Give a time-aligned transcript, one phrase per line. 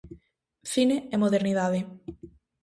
[0.71, 1.79] Cine e modernidade.